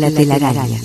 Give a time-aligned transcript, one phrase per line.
[0.00, 0.80] La telaraña.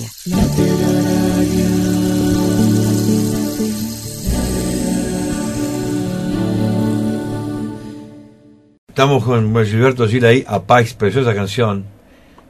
[8.88, 11.86] Estamos con Gilberto Gil ahí, Apax, preciosa canción.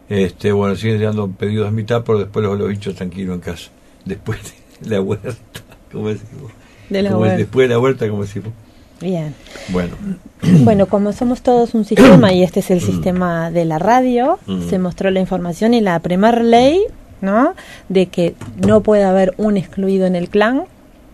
[0.09, 3.71] Este, bueno, siguen llegando pedidos a mitad, pero después los, los bichos tranquilo en casa.
[4.05, 4.41] Después
[4.81, 5.37] de la huerta,
[5.93, 6.51] como decimos.
[6.89, 7.37] De la Como huerta.
[7.37, 8.53] Después de la huerta, como decimos.
[9.01, 9.35] Bien.
[9.69, 9.95] Bueno,
[10.43, 14.79] Bueno, como somos todos un sistema y este es el sistema de la radio, se
[14.79, 16.81] mostró la información y la primer ley,
[17.21, 17.55] ¿no?
[17.89, 18.35] De que
[18.67, 20.65] no puede haber un excluido en el clan,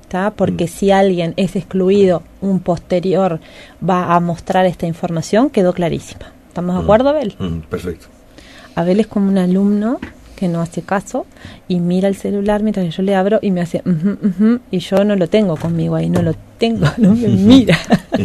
[0.08, 0.32] ¿tá?
[0.34, 3.40] Porque si alguien es excluido, un posterior
[3.86, 6.32] va a mostrar esta información, quedó clarísima.
[6.48, 7.34] ¿Estamos de acuerdo, Abel?
[7.38, 8.06] mm, perfecto.
[8.76, 9.98] Abel es como un alumno
[10.34, 11.26] que no hace caso
[11.68, 13.82] y mira el celular mientras yo le abro y me hace
[14.70, 17.78] y yo no lo tengo conmigo ahí, no lo tengo, no me mira.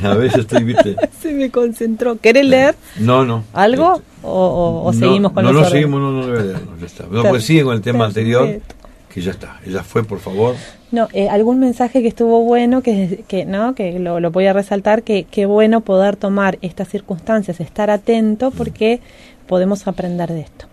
[0.03, 0.95] A veces estoy, viste.
[1.21, 2.17] Se me concentró.
[2.19, 3.43] ¿Querés leer No, no.
[3.53, 6.77] algo Este, o, o- o no, seguimos con No, no, seguimos, no, no, no, no,
[6.79, 7.05] ya está.
[7.09, 8.75] No, pues sigue con el tema anterior, Perfecto.
[9.13, 9.59] que ya está.
[9.67, 10.55] Ya fue, por favor.
[10.91, 14.53] No, eh, algún mensaje que estuvo bueno, que, que no, que lo, lo voy a
[14.53, 18.99] resaltar, que qué bueno poder tomar estas circunstancias, estar atento porque
[19.45, 20.65] podemos aprender de esto.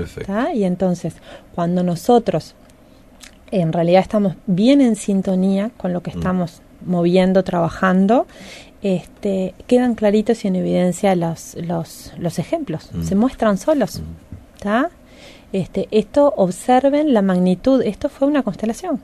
[0.00, 0.32] Perfecto.
[0.32, 0.52] ¿tá?
[0.52, 1.14] Y entonces,
[1.54, 2.54] cuando nosotros
[3.50, 6.18] en realidad estamos bien en sintonía con lo que Mm.
[6.18, 8.26] estamos moviendo, trabajando,
[8.82, 13.02] este, quedan claritos y en evidencia los, los, los ejemplos, Mm.
[13.04, 14.02] se muestran solos.
[14.60, 14.90] ¿tá?
[15.52, 19.00] Este, esto observen la magnitud, esto fue una constelación,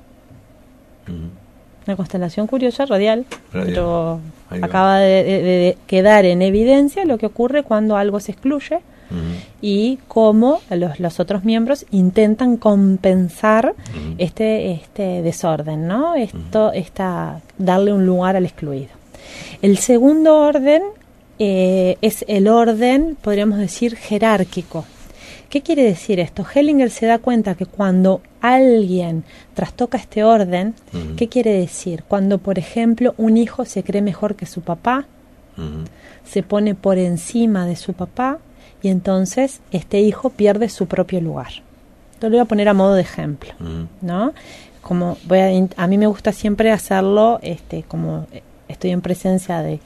[1.07, 1.29] Mm,
[1.87, 3.67] una constelación curiosa, radial, Radial.
[3.75, 8.81] pero acaba de, de- de quedar en evidencia lo que ocurre cuando algo se excluye
[9.61, 13.75] y cómo los, los otros miembros intentan compensar
[14.19, 16.15] este, este desorden, ¿no?
[16.15, 18.91] Esto, esta, darle un lugar al excluido.
[19.63, 20.83] El segundo orden
[21.39, 24.85] eh, es el orden, podríamos decir, jerárquico.
[25.49, 26.47] ¿Qué quiere decir esto?
[26.55, 30.75] Hellinger se da cuenta que cuando alguien trastoca este orden.
[31.17, 32.05] ¿qué quiere decir?
[32.07, 35.07] Cuando, por ejemplo, un hijo se cree mejor que su papá,
[36.25, 38.39] se pone por encima de su papá
[38.83, 41.53] y entonces este hijo pierde su propio lugar.
[42.21, 43.53] Lo voy a poner a modo de ejemplo,
[44.03, 44.33] ¿no?
[44.83, 48.27] Como voy a, a mí me gusta siempre hacerlo, este, como
[48.69, 49.81] estoy en presencia de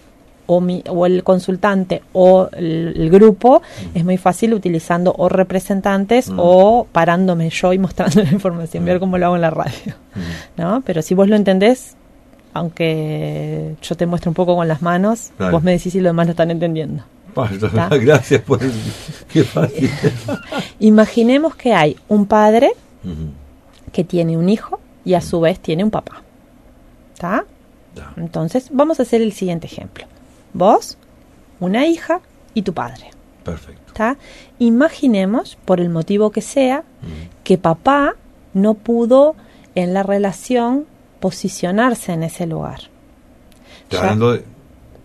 [0.47, 3.63] o, mi, o el consultante o el, el grupo,
[3.95, 9.17] es muy fácil utilizando o representantes o parándome yo y mostrando la información, ver cómo
[9.19, 9.95] lo hago en la radio.
[10.57, 10.83] ¿no?
[10.85, 11.97] Pero si vos lo entendés,
[12.53, 16.27] aunque yo te muestre un poco con las manos, vos me decís si lo demás
[16.27, 17.05] lo están entendiendo.
[18.01, 18.73] Gracias por el...
[19.33, 19.91] Qué fácil.
[20.81, 22.73] Imaginemos que hay un padre
[23.93, 26.23] que tiene un hijo y a su vez tiene un papá.
[27.13, 27.45] ¿Está?
[28.17, 30.07] Entonces, vamos a hacer el siguiente ejemplo.
[30.53, 30.97] Vos,
[31.61, 32.21] una hija
[32.55, 33.11] y tu padre.
[33.45, 33.83] Perfecto.
[33.89, 34.17] ¿Está?
[34.59, 36.83] Imaginemos, por el motivo que sea,
[37.45, 38.15] que papá
[38.53, 39.37] no pudo
[39.75, 40.87] en la relación
[41.21, 42.81] posicionarse en ese lugar.
[43.97, 44.45] Hablando de...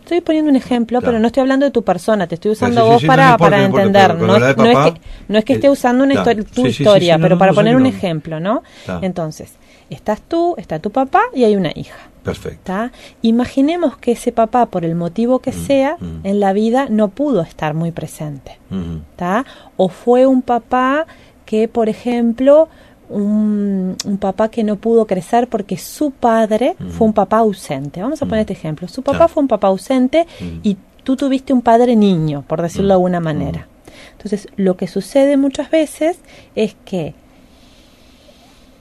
[0.09, 2.87] Estoy poniendo un ejemplo, pero no estoy hablando de tu persona, te estoy usando sí,
[2.87, 4.15] sí, vos sí, para, no importa, para no importa, entender.
[4.15, 7.35] no, es, no que, no es que eh, esté usando una histori- tu historia, pero
[7.35, 8.63] no, para poner un ejemplo, ¿no?
[9.03, 9.53] Entonces,
[9.91, 12.09] estás tú, está tu papá y hay una hija.
[12.23, 12.59] Perfecto.
[12.63, 12.91] ¿tá?
[13.21, 16.21] Imaginemos que ese papá, por el motivo que sea, mm.
[16.25, 18.57] en la vida no pudo estar muy presente.
[19.15, 19.45] ¿tá?
[19.77, 21.05] O fue un papá
[21.45, 22.67] que, por ejemplo,
[23.09, 26.89] un, un papá que no pudo crecer porque su padre Mm.
[26.91, 28.01] fue un papá ausente.
[28.01, 28.41] Vamos a poner Mm.
[28.41, 28.87] este ejemplo.
[28.87, 29.33] Su papá Claro.
[29.33, 30.45] fue un papá ausente Mm.
[30.63, 33.67] y tú tuviste un padre niño, por decirlo de alguna manera.
[34.13, 36.19] Entonces, lo que sucede muchas veces
[36.55, 37.13] es que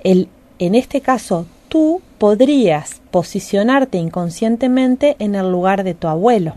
[0.04, 0.28] el,
[0.58, 6.54] en este caso tú podrías posicionarte inconscientemente en el lugar de tu abuelo,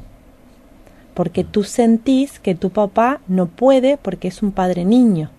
[1.13, 5.29] porque tú sentís que tu papá no puede porque es un padre niño,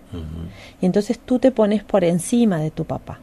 [0.81, 3.19] Y entonces tú te pones por encima de tu papá.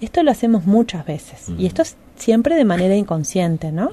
[0.00, 3.90] Esto lo hacemos muchas veces, y esto es siempre de manera inconsciente, ¿no?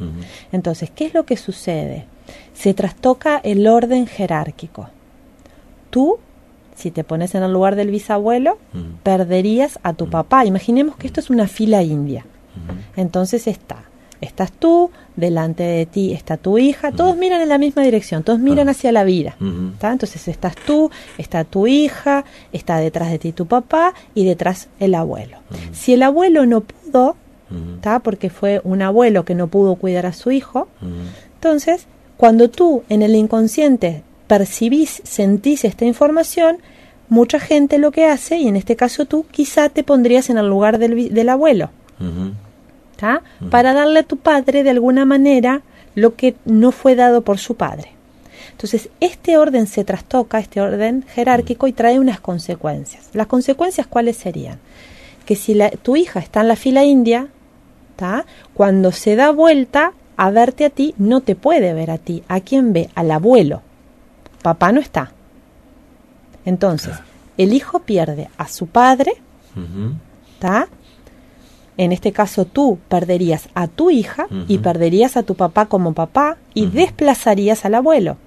[0.51, 2.05] Entonces, ¿qué es lo que sucede?
[2.53, 4.89] Se trastoca el orden jerárquico.
[5.91, 6.17] Tú,
[6.75, 8.57] si te pones en el lugar del bisabuelo,
[9.03, 10.45] perderías a tu papá.
[10.45, 12.25] Imaginemos que esto es una fila india.
[12.97, 13.85] Entonces está
[14.21, 18.39] estás tú, delante de ti está tu hija, todos miran en la misma dirección, todos
[18.39, 18.71] miran Ah.
[18.71, 19.35] hacia la vida.
[19.79, 19.91] ¿tá?
[19.91, 24.95] Entonces estás tú, está tu hija, está detrás de ti tu papá y detrás el
[24.95, 25.37] abuelo.
[25.73, 27.15] Si el abuelo no pudo.
[27.79, 27.99] ¿tá?
[27.99, 30.67] porque fue un abuelo que no pudo cuidar a su hijo,
[31.35, 31.85] entonces
[32.17, 36.57] cuando tú en el inconsciente percibís, sentís esta información,
[37.07, 40.47] mucha gente lo que hace, y en este caso tú, quizá te pondrías en el
[40.49, 41.69] lugar del, del abuelo.
[42.97, 43.21] ¿Tá?
[43.49, 45.61] Para darle a tu padre de alguna manera
[45.95, 47.91] lo que no fue dado por su padre.
[48.51, 53.09] Entonces, este orden se trastoca, este orden jerárquico, y trae unas consecuencias.
[53.13, 54.59] ¿Las consecuencias cuáles serían?
[55.25, 57.27] Que si la- tu hija está en la fila india,
[57.97, 58.25] ¿tá?
[58.53, 62.23] cuando se da vuelta a verte a ti, no te puede ver a ti.
[62.29, 62.89] ¿A quién ve?
[62.95, 63.61] Al abuelo.
[64.41, 65.11] Papá no está.
[66.45, 66.93] Entonces,
[67.37, 69.13] el hijo pierde a su padre.
[70.39, 70.67] ¿tá?
[71.77, 76.37] En este caso tú perderías a tu hija y perderías a tu papá como papá
[76.53, 78.17] y desplazarías al abuelo.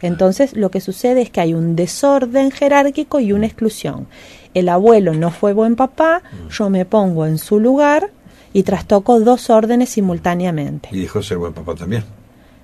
[0.00, 4.06] Entonces lo que sucede es que hay un desorden jerárquico y una exclusión.
[4.54, 8.10] El abuelo no fue buen papá, yo me pongo en su lugar
[8.52, 10.88] y trastoco dos órdenes simultáneamente.
[10.92, 12.04] Y dejó de ser buen papá también.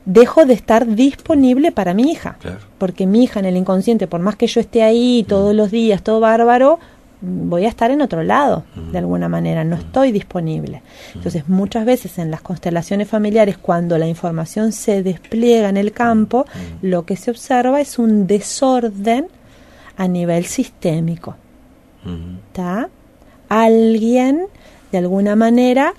[0.06, 2.58] Dejo de estar disponible para mi hija Claro.
[2.78, 6.02] porque mi hija en el inconsciente, por más que yo esté ahí todos los días,
[6.02, 6.78] todo bárbaro,
[7.20, 10.82] voy a estar en otro lado, de alguna manera, no estoy disponible.
[11.14, 16.46] Entonces, muchas veces en las constelaciones familiares, cuando la información se despliega en el campo,
[16.82, 19.28] lo que se observa es un desorden
[19.96, 21.36] a nivel sistémico.
[22.04, 22.38] Ujú.
[22.52, 22.88] ¿tá?
[23.48, 24.46] Alguien,
[24.92, 25.94] de alguna manera,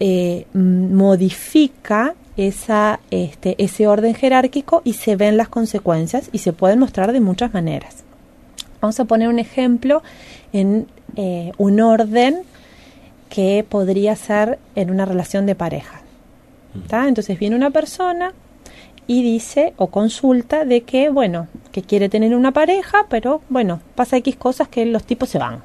[0.00, 6.78] eh, modifica esa, este, ese orden jerárquico y se ven las consecuencias y se pueden
[6.78, 8.03] mostrar de muchas maneras.
[8.84, 10.02] Vamos a poner un ejemplo
[10.52, 10.86] en
[11.16, 12.42] eh, un orden
[13.30, 16.02] que podría ser en una relación de pareja.
[16.86, 17.08] ¿tá?
[17.08, 18.34] Entonces viene una persona
[19.06, 24.18] y dice o consulta de que, bueno, que quiere tener una pareja, pero bueno, pasa
[24.18, 25.62] X cosas que los tipos se van.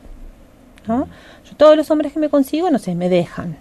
[0.88, 1.10] ¿no?
[1.44, 3.58] Yo, todos los hombres que me consigo, no sé, me dejan.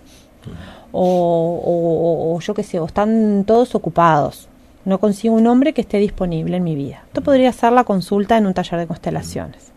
[0.92, 4.46] O, o- o yo qué sé, o están todos ocupados.
[4.88, 7.02] No consigo un hombre que esté disponible en mi vida.
[7.08, 9.70] Esto podría ser la consulta en un taller de constelaciones.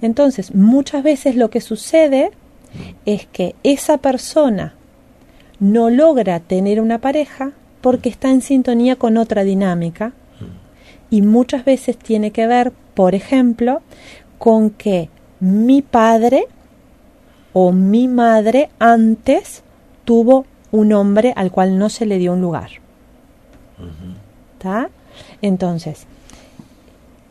[0.00, 2.30] Entonces, muchas veces lo que sucede
[3.04, 4.76] es que esa persona
[5.60, 10.14] no logra tener una pareja porque está en sintonía con otra dinámica
[11.10, 13.82] y muchas veces tiene que ver, por ejemplo,
[14.38, 16.46] con que mi padre
[17.52, 19.62] o mi madre antes
[20.06, 22.83] tuvo un hombre al cual no se le dio un lugar.
[24.58, 24.88] ¿Tá?
[25.42, 26.06] Entonces,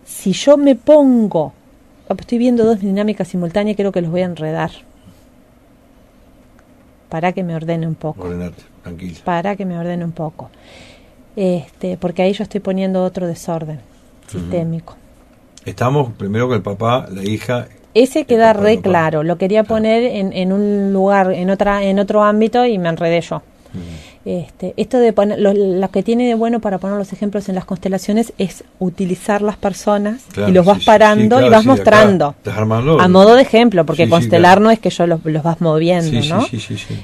[0.05, 1.53] si yo me pongo,
[2.17, 4.71] estoy viendo dos dinámicas simultáneas, creo que los voy a enredar.
[7.09, 8.63] Para que me ordene un poco Ordenate,
[9.23, 10.49] para que me ordene un poco.
[11.35, 13.79] Este, porque ahí yo estoy poniendo otro desorden
[14.27, 14.95] sistémico.
[15.65, 17.67] Estamos primero con el papá, la hija.
[17.93, 22.23] Ese queda re claro, lo quería poner en, en un lugar, en otra, en otro
[22.23, 23.43] ámbito y me enredé yo.
[24.25, 27.55] Este, esto de poner, lo, lo que tiene de bueno para poner los ejemplos en
[27.55, 31.49] las constelaciones es utilizar las personas Claro, y los vas sí, parando sí, claro, y
[31.49, 32.35] vas sí, mostrando.
[32.45, 34.61] armando- a modo de ejemplo, porque constelar claro.
[34.61, 36.47] no es que yo los, los vas moviendo, ¿no?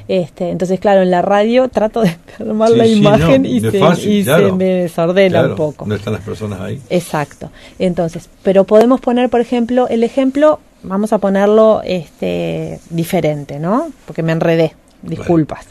[0.08, 4.12] Este, entonces, claro, en la radio trato de armar la imagen no, y, se, fácil,
[4.12, 4.48] y claro.
[4.48, 5.86] se me desordena un poco.
[5.86, 6.80] No están las personas ahí.
[6.90, 7.52] Exacto.
[7.80, 13.90] Entonces, pero podemos poner, por ejemplo, el ejemplo, vamos a ponerlo este, diferente, ¿no?
[14.06, 15.66] Porque me enredé, disculpas.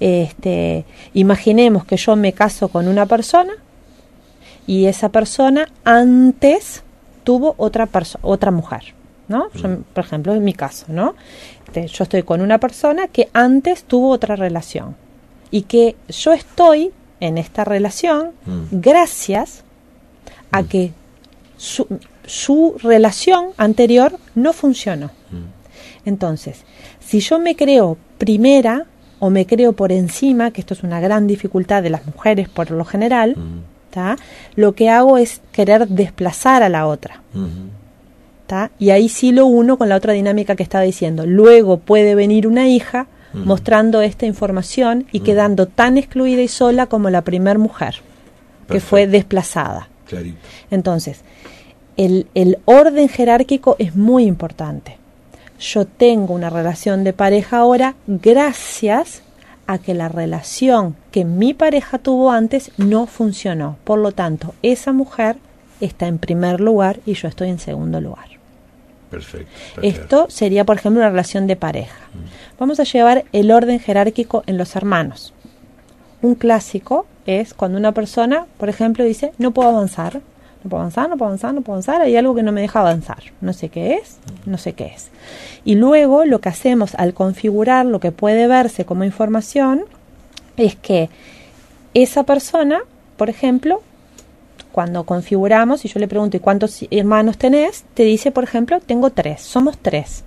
[0.00, 3.52] Este, imaginemos que yo me caso con una persona
[4.66, 6.82] y esa persona antes
[7.24, 8.94] tuvo otra perso- otra mujer,
[9.28, 9.50] ¿no?
[9.54, 11.14] Yo, por ejemplo, en mi caso, ¿no?
[11.66, 14.96] Este, yo estoy con una persona que antes tuvo otra relación
[15.50, 18.62] y que yo estoy en esta relación Mm.
[18.72, 19.64] gracias
[20.52, 20.92] a que
[21.56, 21.86] su,
[22.24, 25.10] su relación anterior no funcionó.
[26.04, 26.62] Entonces,
[27.04, 28.86] si yo me creo primera
[29.20, 32.70] o me creo por encima, que esto es una gran dificultad de las mujeres por
[32.70, 33.36] lo general,
[33.90, 34.16] ¿tá?
[34.54, 37.22] lo que hago es querer desplazar a la otra.
[38.46, 38.70] ¿tá?
[38.78, 41.26] Y ahí sí lo uno con la otra dinámica que estaba diciendo.
[41.26, 47.10] Luego puede venir una hija mostrando esta información y quedando tan excluida y sola como
[47.10, 47.96] la primer mujer
[48.68, 49.88] que fue desplazada.
[50.06, 50.38] Clarito.
[50.70, 51.22] Entonces,
[51.96, 54.97] el, el orden jerárquico es muy importante.
[55.58, 59.22] Yo tengo una relación de pareja ahora gracias
[59.66, 63.76] a que la relación que mi pareja tuvo antes no funcionó.
[63.84, 65.36] Por lo tanto, esa mujer
[65.80, 68.26] está en primer lugar y yo estoy en segundo lugar.
[69.10, 69.80] Perfecto.
[69.82, 72.08] Esto sería, por ejemplo, una relación de pareja.
[72.58, 75.34] Vamos a llevar el orden jerárquico en los hermanos.
[76.20, 80.20] un clásico es cuando una persona, por ejemplo, dice, no puedo avanzar,
[80.64, 82.80] no puedo avanzar, no puedo avanzar, no puedo avanzar, hay algo que no me deja
[82.80, 85.10] avanzar, no sé qué es, no sé qué es.
[85.64, 89.84] Y luego lo que hacemos al configurar lo que puede verse como información
[90.56, 91.10] es que
[91.94, 92.80] esa persona,
[93.16, 93.82] por ejemplo,
[94.72, 97.84] cuando configuramos y yo le pregunto, ¿y cuántos hermanos tenés?
[97.94, 100.24] Te dice, por ejemplo, tengo tres, somos tres.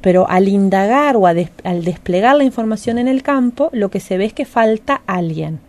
[0.00, 4.26] Pero al indagar o al desplegar la información en el campo, lo que se ve
[4.26, 5.60] es que falta alguien.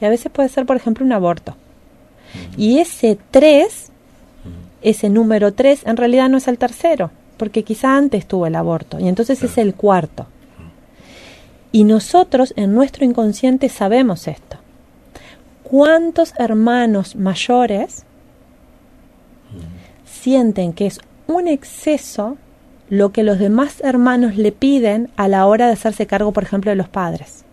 [0.00, 1.56] Y a veces puede ser, por ejemplo, un aborto.
[2.56, 3.90] Y ese tres,
[4.82, 8.98] ese número tres, en realidad no es el tercero, porque quizá antes tuvo el aborto,
[8.98, 10.26] y entonces es el cuarto.
[11.72, 14.56] Y nosotros en nuestro inconsciente sabemos esto.
[15.62, 18.04] ¿Cuántos hermanos mayores
[20.04, 22.38] sienten que es un exceso
[22.88, 26.70] lo que los demás hermanos le piden a la hora de hacerse cargo, por ejemplo,
[26.70, 27.44] de los padres?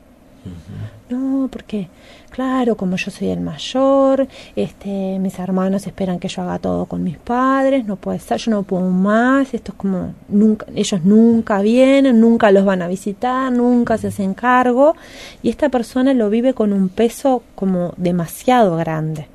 [1.10, 1.88] No, porque
[2.34, 7.04] claro, como yo soy el mayor, este, mis hermanos esperan que yo haga todo con
[7.04, 11.62] mis padres, no puede ser, yo no puedo más, esto es como nunca, ellos nunca
[11.62, 14.96] vienen, nunca los van a visitar, nunca se hacen cargo,
[15.44, 19.28] y esta persona lo vive con un peso como demasiado grande.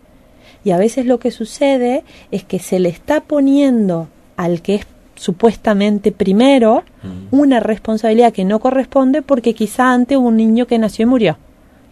[0.64, 2.02] Y a veces lo que sucede
[2.32, 6.82] es que se le está poniendo al que es supuestamente primero
[7.30, 11.38] una responsabilidad que no corresponde porque quizá antes hubo un niño que nació y murió.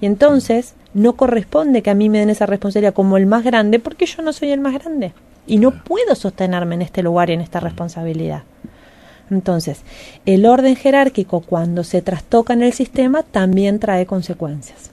[0.00, 3.78] Y entonces no corresponde que a mí me den esa responsabilidad como el más grande
[3.78, 5.12] porque yo no soy el más grande
[5.46, 8.44] y no puedo sostenerme en este lugar y en esta responsabilidad.
[9.30, 9.82] Entonces,
[10.24, 14.90] el orden jerárquico cuando se trastoca en el sistema también trae consecuencias.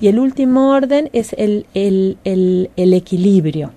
[0.00, 3.70] Y el último orden es el, el, el, el equilibrio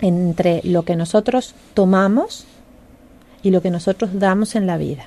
[0.00, 2.44] entre lo que nosotros tomamos
[3.44, 5.06] y lo que nosotros damos en la vida.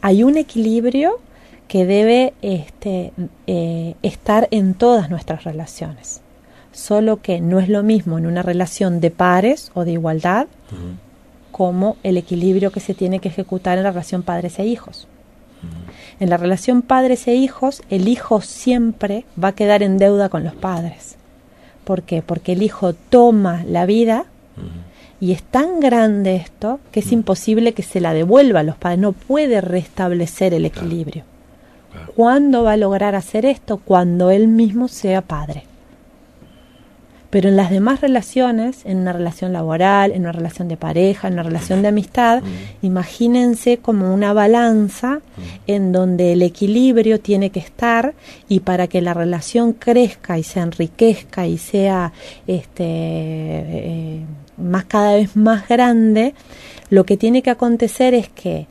[0.00, 1.20] Hay un equilibrio
[1.68, 3.12] que debe este,
[3.46, 6.20] eh, estar en todas nuestras relaciones.
[6.72, 10.46] Solo que no es lo mismo en una relación de pares o de igualdad
[11.50, 15.08] como el equilibrio que se tiene que ejecutar en la relación padres e hijos.
[16.20, 20.44] En la relación padres e hijos, el hijo siempre va a quedar en deuda con
[20.44, 21.16] los padres.
[21.84, 22.20] ¿Por qué?
[22.20, 24.26] Porque el hijo toma la vida
[25.18, 28.98] y es tan grande esto que es imposible que se la devuelva a los padres,
[28.98, 31.24] no puede restablecer el equilibrio.
[32.14, 33.78] ¿Cuándo va a lograr hacer esto?
[33.78, 35.64] Cuando él mismo sea padre.
[37.30, 41.34] Pero en las demás relaciones, en una relación laboral, en una relación de pareja, en
[41.34, 42.42] una relación de amistad,
[42.82, 45.20] imagínense como una balanza
[45.66, 48.14] en donde el equilibrio tiene que estar
[48.48, 52.12] y para que la relación crezca y se enriquezca y sea
[52.46, 54.20] este, eh,
[54.56, 56.32] más cada vez más grande,
[56.90, 58.66] lo que tiene que acontecer es que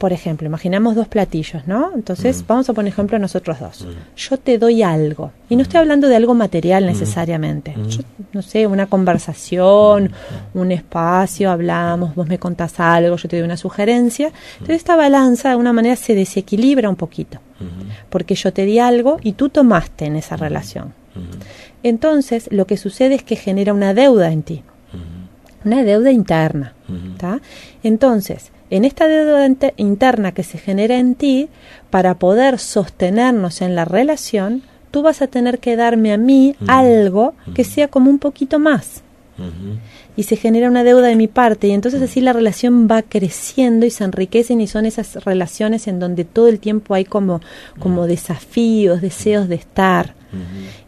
[0.00, 1.90] por ejemplo, imaginamos dos platillos, ¿no?
[1.94, 3.86] Entonces, vamos a poner ejemplo nosotros dos.
[4.16, 7.74] Yo te doy algo, y no estoy hablando de algo material necesariamente.
[7.86, 8.00] Yo,
[8.32, 10.10] no sé, una conversación,
[10.54, 14.32] un espacio, hablamos, vos me contás algo, yo te doy una sugerencia.
[14.54, 17.38] Entonces, esta balanza de alguna manera se desequilibra un poquito,
[18.08, 20.94] porque yo te di algo y tú tomaste en esa relación.
[21.82, 24.62] Entonces, lo que sucede es que genera una deuda en ti,
[25.62, 26.72] una deuda interna.
[27.82, 31.48] Entonces, en esta deuda interna que se genera en ti,
[31.90, 37.34] para poder sostenernos en la relación, tú vas a tener que darme a mí algo
[37.54, 39.02] que sea como un poquito más.
[40.20, 43.86] Y se genera una deuda de mi parte y entonces así la relación va creciendo
[43.86, 47.40] y se enriquecen y son esas relaciones en donde todo el tiempo hay como,
[47.78, 50.12] como desafíos, deseos de estar.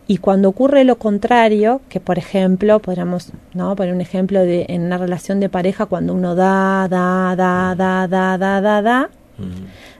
[0.07, 3.75] Y cuando ocurre lo contrario, que por ejemplo, podríamos ¿no?
[3.75, 8.07] poner un ejemplo de en una relación de pareja, cuando uno da, da, da, da,
[8.07, 9.11] da, da, da, da,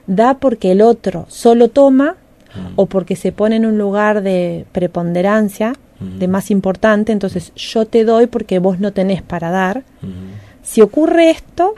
[0.05, 2.17] da porque el otro solo toma
[2.75, 5.73] o porque se pone en un lugar de preponderancia,
[6.19, 9.83] de más importante, entonces yo te doy porque vos no tenés para dar.
[10.61, 11.73] Si ocurre esto,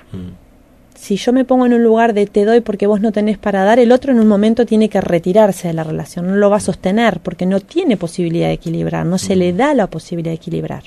[0.95, 3.63] si yo me pongo en un lugar de te doy porque vos no tenés para
[3.63, 6.57] dar, el otro en un momento tiene que retirarse de la relación, no lo va
[6.57, 10.37] a sostener porque no tiene posibilidad de equilibrar, no se le da la posibilidad de
[10.37, 10.83] equilibrar.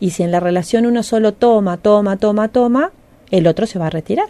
[0.00, 2.92] Y si en la relación uno solo toma, toma, toma, toma,
[3.30, 4.28] el otro se va a retirar.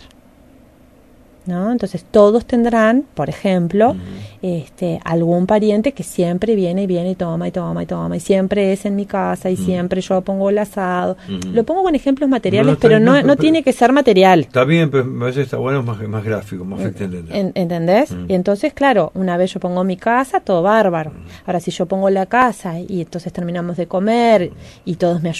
[1.49, 1.73] ¿No?
[1.73, 3.97] Entonces todos tendrán, por ejemplo,
[4.43, 8.21] este, algún pariente que siempre viene y viene y toma y toma y toma y
[8.21, 11.17] siempre es en mi casa y siempre yo pongo el asado.
[11.53, 14.41] Lo pongo con ejemplos materiales, pero no, no, tiene que ser material.
[14.41, 18.15] Está bien, pero a veces está bueno más, más gráfico, más ¿Entendés?
[18.29, 21.13] Y entonces, claro, una vez yo pongo mi casa, todo bárbaro.
[21.47, 24.53] Ahora, si yo pongo la casa y entonces terminamos de comer
[24.85, 25.33] y todos me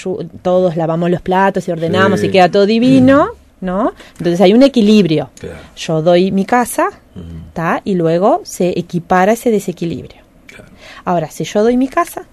[0.43, 3.29] todos lavamos los platos y ordenamos y queda todo divino
[3.61, 3.93] ¿no?
[4.19, 5.31] Entonces hay un equilibrio.
[5.39, 5.59] Claro.
[5.77, 6.91] Yo doy mi casa,
[7.53, 7.81] ¿tá?
[7.85, 10.23] Y luego se equipara ese desequilibrio.
[10.47, 10.71] claro.
[11.05, 12.27] Ahora, si yo doy mi casa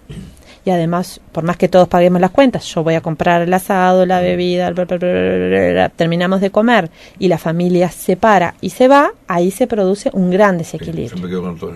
[0.65, 4.07] y además, por más que todos paguemos las cuentas, yo voy a comprar el asado,
[4.07, 8.88] la bebida, bla, bla, bla, terminamos de comer y la familia se para y se
[8.88, 11.22] va, ahí se produce un gran Yo desequilibrio.
[11.22, 11.75] me quedo con todo,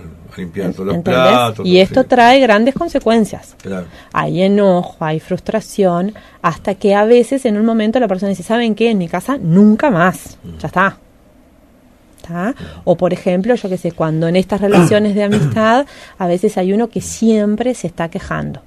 [0.74, 1.64] todos los platos.
[1.64, 2.08] Y esto sí.
[2.08, 3.54] trae grandes consecuencias.
[3.62, 3.86] Claro.
[4.12, 8.74] Hay enojo, hay frustración, hasta que a veces en un momento la persona dice, ¿saben
[8.74, 8.90] qué?
[8.90, 10.36] En mi casa nunca más.
[10.58, 10.98] Ya está.
[12.16, 12.56] ¿Está?
[12.82, 15.86] O por ejemplo, yo que sé, cuando en estas relaciones de amistad
[16.18, 18.62] a veces hay uno que siempre se está quejando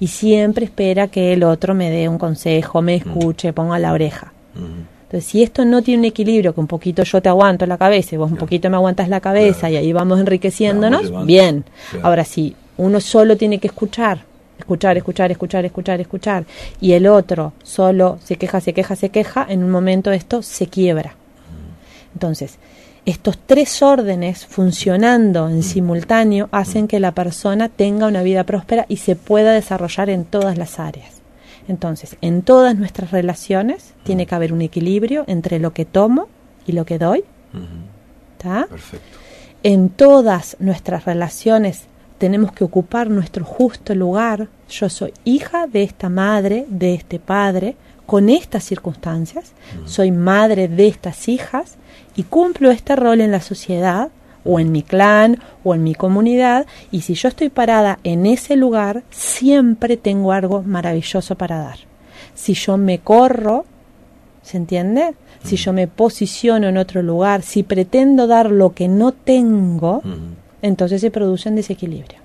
[0.00, 4.32] y siempre espera que el otro me dé un consejo, me escuche, ponga la oreja.
[4.54, 8.14] Entonces, si esto no tiene un equilibrio, que un poquito yo te aguanto la cabeza
[8.14, 8.46] y vos un Claro.
[8.46, 9.74] poquito me aguantas la cabeza Claro.
[9.74, 11.64] y ahí vamos enriqueciéndonos, Vamos bien.
[11.90, 12.06] Claro.
[12.06, 14.24] Ahora, si uno solo tiene que escuchar,
[14.58, 16.44] escuchar, escuchar, escuchar, escuchar, escuchar,
[16.80, 20.66] y el otro solo se queja, se queja, se queja, en un momento esto se
[20.66, 21.14] quiebra.
[22.12, 22.58] Entonces,
[23.08, 28.98] estos tres órdenes funcionando en simultáneo hacen que la persona tenga una vida próspera y
[28.98, 31.22] se pueda desarrollar en todas las áreas.
[31.68, 36.28] Entonces, en todas nuestras relaciones tiene que haber un equilibrio entre lo que tomo
[36.66, 37.24] y lo que doy.
[38.66, 39.18] Perfecto.
[39.62, 41.84] En todas nuestras relaciones
[42.18, 44.48] tenemos que ocupar nuestro justo lugar.
[44.68, 47.74] Yo soy hija de esta madre, de este padre,
[48.04, 49.52] con estas circunstancias.
[49.86, 51.78] Soy madre de estas hijas
[52.18, 54.08] y cumplo este rol en la sociedad
[54.44, 56.66] o en mi clan o en mi comunidad.
[56.90, 61.78] Y si yo estoy parada en ese lugar, siempre tengo algo maravilloso para dar.
[62.34, 63.64] Si yo me corro,
[64.48, 65.14] ¿Se entiende?
[65.44, 70.00] Si yo me posiciono en otro lugar, si pretendo dar lo que no tengo,
[70.62, 72.18] entonces se produce un desequilibrio.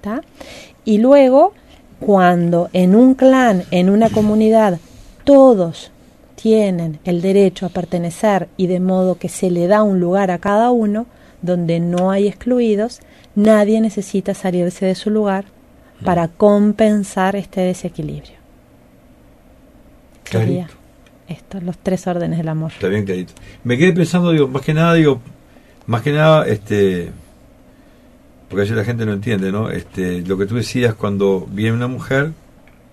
[0.00, 0.22] ¿Tá?
[0.84, 1.52] Y luego,
[2.00, 4.80] cuando en un clan, en una comunidad,
[5.22, 5.92] todos
[6.36, 10.38] tienen el derecho a pertenecer y de modo que se le da un lugar a
[10.38, 11.06] cada uno,
[11.42, 13.00] donde no hay excluidos,
[13.34, 15.46] nadie necesita salirse de su lugar
[16.04, 18.36] para compensar este desequilibrio.
[20.24, 20.68] Sería
[21.28, 22.72] estos los tres órdenes del amor.
[22.72, 23.32] Está bien clarito.
[23.64, 25.20] Me quedé pensando, digo, más que nada, digo,
[25.86, 27.10] más que nada, este,
[28.48, 29.70] porque a veces la gente no entiende, ¿no?
[29.70, 32.32] Este, lo que tú decías cuando viene una mujer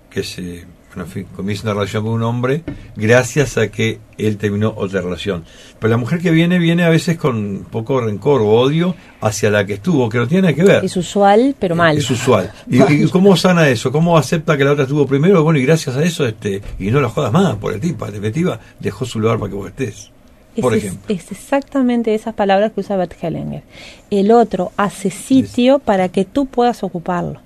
[0.10, 2.64] que se, bueno, en fin, comienza una relación con un hombre,
[2.96, 5.44] gracias a que él terminó otra relación.
[5.80, 9.66] Pero la mujer que viene, viene a veces con poco rencor o odio hacia la
[9.66, 10.86] que estuvo, que no tiene nada que ver.
[10.86, 11.98] Es usual, pero mal.
[11.98, 12.52] Es usual.
[12.70, 13.92] ¿Y, y cómo sana eso?
[13.92, 15.44] ¿Cómo acepta que la otra estuvo primero?
[15.44, 18.14] Bueno, y gracias a eso, este, y no la jodas más, por el tipo, en
[18.14, 20.12] definitiva, dejó su lugar para que vos estés.
[20.62, 21.16] Por es, ejemplo.
[21.16, 23.64] es exactamente esas palabras que usa Bert Hellinger.
[24.12, 27.40] El otro hace sitio para que tú puedas ocuparlo.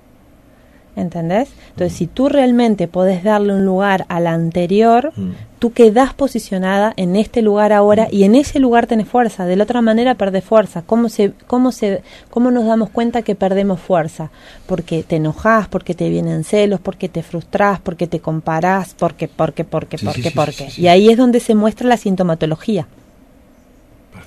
[0.98, 1.48] ¿Entendés?
[1.70, 5.30] Entonces, si tú realmente podés darle un lugar al anterior, Mm.
[5.60, 9.46] tú quedás posicionada en este lugar ahora y en ese lugar tenés fuerza.
[9.46, 10.82] De la otra manera perdés fuerza.
[10.84, 14.30] ¿Cómo, se, cómo, se, ¿Cómo nos damos cuenta que perdemos fuerza?
[14.66, 19.64] Porque te enojás, porque te vienen celos, porque te frustrás, porque te comparás, porque, porque,
[19.64, 20.68] porque, porque, porque.
[20.76, 22.88] Y ahí es donde se muestra la sintomatología.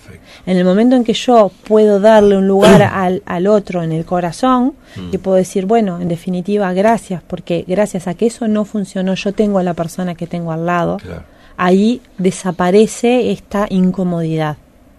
[0.04, 0.26] Perfecto.
[0.46, 4.06] En el momento en que yo puedo darle un lugar al, al otro en el
[4.06, 5.10] corazón, Mm.
[5.14, 9.32] y puedo decir, bueno, en definitiva, gracias, porque gracias a que eso no funcionó, yo
[9.32, 11.24] tengo a la persona que tengo al lado, Claro,
[11.56, 14.58] ahí desaparece esta incomodidad.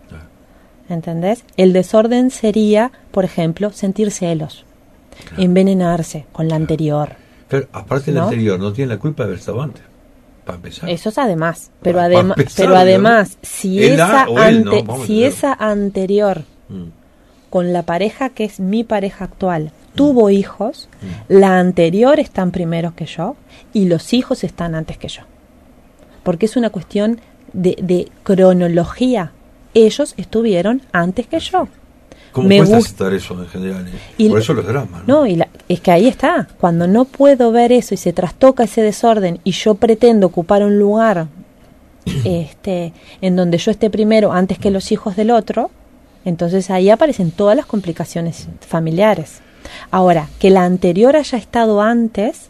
[0.09, 0.25] claro.
[0.89, 1.45] ¿Entendés?
[1.59, 4.65] El desorden sería, por ejemplo, sentir celos,
[5.29, 5.43] Claro.
[5.43, 7.11] envenenarse con la anterior.
[7.49, 8.25] Claro, aparte ¿No?
[8.25, 9.83] anterior, no tiene la culpa de haber estado antes.
[10.45, 10.91] Para empezar.
[10.91, 14.27] Eso es además, pero, Para empezar, pero además, si esa,
[15.07, 16.85] si esa anterior Mm,
[17.51, 21.07] con la pareja que es mi pareja actual tuvo hijos, Mm.
[21.41, 23.37] la anterior están primero que yo
[23.75, 25.23] y los hijos están antes que yo.
[26.23, 27.21] Porque es una cuestión
[27.53, 29.33] de, de cronología.
[29.75, 31.69] Ellos estuvieron antes que yo.
[32.33, 33.87] ¿Cómo Me cuesta aceptar eso en general?
[33.87, 33.93] eh?
[34.19, 35.21] Y- Por eso los dramas, ¿no?
[35.21, 36.49] No, y la- es que ahí está.
[36.61, 40.79] Cuando no puedo ver eso y se trastoca ese desorden y yo pretendo ocupar un
[40.79, 41.27] lugar
[42.25, 45.71] este, en donde yo esté primero antes que los hijos del otro,
[46.25, 49.41] entonces ahí aparecen todas las complicaciones familiares.
[49.91, 52.49] Ahora, que la anterior haya estado antes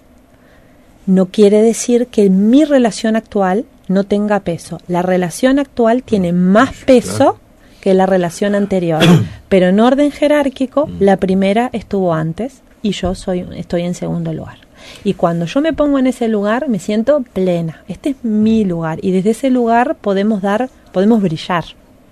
[1.07, 4.81] no quiere decir que mi relación actual no tenga peso.
[4.89, 7.39] La relación actual tiene más peso.
[7.83, 9.03] Que la relación anterior,
[9.51, 14.59] pero en orden jerárquico la primera estuvo antes y yo soy estoy en segundo lugar.
[15.05, 17.83] Y cuando yo me pongo en ese lugar me siento plena.
[17.89, 21.65] Este es mi lugar y desde ese lugar podemos dar podemos brillar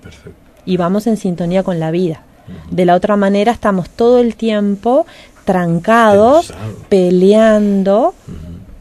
[0.03, 0.39] Perfecto.
[0.67, 2.23] y vamos en sintonía con la vida.
[2.71, 5.07] De la otra manera estamos todo el tiempo
[5.45, 6.75] trancados, Tensados.
[6.89, 8.15] peleando,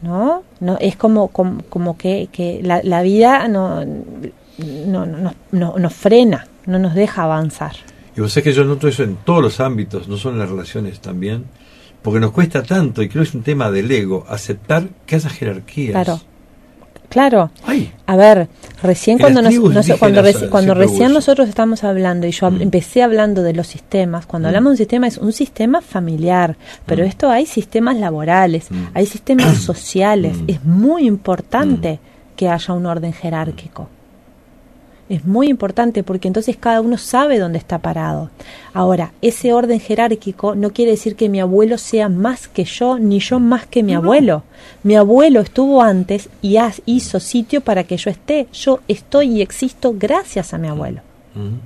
[0.02, 0.42] ¿no?
[0.58, 5.94] no es como, como, como que, que la, la vida no, no, no, no, nos
[5.94, 7.72] frena, no nos deja avanzar.
[8.16, 10.50] Y vos sabés que yo noto eso en todos los ámbitos, no solo en las
[10.50, 11.44] relaciones también,
[12.02, 15.28] porque nos cuesta tanto, y creo que es un tema del ego, aceptar que haya
[15.30, 15.92] jerarquías.
[15.92, 16.20] Claro.
[17.08, 17.50] Claro.
[17.66, 17.92] Ay.
[18.06, 18.48] A ver,
[18.84, 19.80] recién En cuando nos, cuando,
[20.22, 22.62] reci- cuando recién nosotros estamos hablando y yo Mm.
[22.62, 24.50] empecé hablando de los sistemas, cuando Mm.
[24.50, 27.06] hablamos de un sistema es un sistema familiar, pero Mm.
[27.08, 31.98] esto hay sistemas laborales, hay sistemas sociales, es muy importante
[32.36, 33.88] que haya un orden jerárquico.
[35.10, 38.30] Es muy importante porque entonces cada uno sabe dónde está parado.
[38.72, 43.18] Ahora, ese orden jerárquico no quiere decir que mi abuelo sea más que yo, ni
[43.18, 44.44] yo más que mi abuelo.
[44.84, 48.46] Mi abuelo estuvo antes y hizo sitio para que yo esté.
[48.52, 51.00] Yo estoy y existo gracias a mi abuelo.
[51.34, 51.44] Ujú.
[51.44, 51.60] ¿En-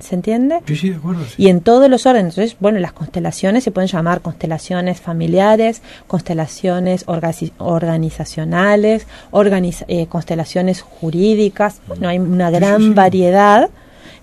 [0.00, 0.60] ¿Se entiende?
[0.66, 1.24] Sí, sí, de acuerdo.
[1.24, 1.34] sí.
[1.42, 7.06] Y en todos los órdenes, entonces, bueno, las constelaciones se pueden llamar constelaciones familiares, constelaciones
[7.06, 11.80] orga- organizacionales, organiza- eh, constelaciones jurídicas.
[11.88, 12.90] Bueno, hay una sí, gran sí.
[12.94, 13.70] variedad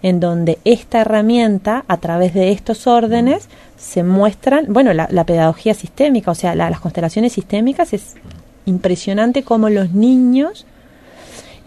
[0.03, 5.73] en donde esta herramienta, a través de estos órdenes, se muestran, bueno, la, la pedagogía
[5.73, 8.15] sistémica, o sea, la- las constelaciones sistémicas es
[8.65, 10.65] impresionante cómo los niños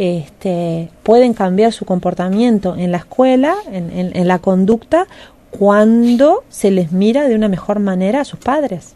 [0.00, 5.06] este, pueden cambiar su comportamiento en la escuela, en, en- en la conducta,
[5.50, 8.94] cuando se les mira de una mejor manera a sus padres.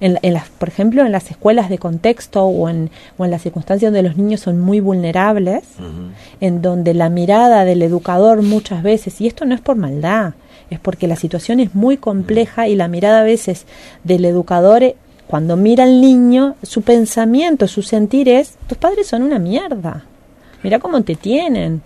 [0.00, 3.42] En, en las, por ejemplo, en las escuelas de contexto o en, o en las
[3.42, 5.64] circunstancias donde los niños son muy vulnerables,
[6.40, 10.34] en donde la mirada del educador muchas veces, y esto no es por maldad,
[10.70, 13.66] es porque la situación es muy compleja y la mirada a veces
[14.04, 14.94] del educador,
[15.28, 20.04] cuando mira al niño, su pensamiento, su sentir es, tus padres son una mierda,
[20.62, 21.82] mira cómo te tienen,